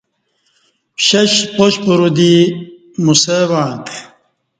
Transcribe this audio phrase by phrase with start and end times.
[0.95, 2.35] پشش پاشپورو دی
[3.03, 3.93] موسہ وعݩتہ